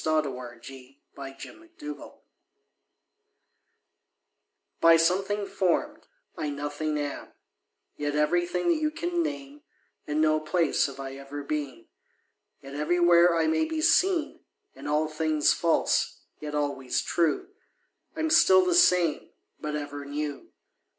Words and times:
ON 0.03 0.13
A 0.19 0.23
SHADOW 0.23 0.57
IN 1.15 1.27
A 1.27 1.69
GLASS; 1.77 2.11
By 4.79 4.97
something 4.97 5.45
form'd, 5.45 6.07
I 6.35 6.49
nothing 6.49 6.97
am, 6.97 7.27
Yet 7.97 8.15
everything 8.15 8.69
that 8.69 8.81
you 8.81 8.89
can 8.89 9.21
name; 9.21 9.61
In 10.07 10.19
no 10.19 10.39
place 10.39 10.87
have 10.87 10.99
I 10.99 11.17
ever 11.17 11.43
been, 11.43 11.85
Yet 12.63 12.73
everywhere 12.73 13.35
I 13.37 13.45
may 13.45 13.65
be 13.65 13.79
seen; 13.79 14.39
In 14.73 14.87
all 14.87 15.07
things 15.07 15.53
false, 15.53 16.21
yet 16.39 16.55
always 16.55 17.03
true, 17.03 17.49
I'm 18.15 18.31
still 18.31 18.65
the 18.65 18.73
same 18.73 19.29
but 19.59 19.75
ever 19.75 20.03
new. 20.03 20.49